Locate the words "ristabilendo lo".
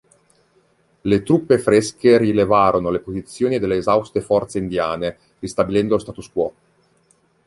5.37-5.99